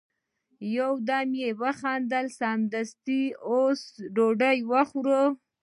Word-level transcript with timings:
يو 0.77 0.91
دم 1.09 1.29
يې 1.41 1.49
وخندل: 1.61 2.25
سمه 2.39 2.67
ده، 2.71 2.81
اوس 3.51 3.81
ډوډی 4.15 4.57
وخورئ! 4.71 5.23